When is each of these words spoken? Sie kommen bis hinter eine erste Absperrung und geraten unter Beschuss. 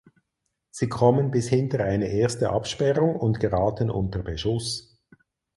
Sie 0.71 0.89
kommen 0.89 1.29
bis 1.29 1.47
hinter 1.47 1.83
eine 1.83 2.07
erste 2.07 2.49
Absperrung 2.49 3.15
und 3.17 3.39
geraten 3.39 3.91
unter 3.91 4.23
Beschuss. 4.23 4.99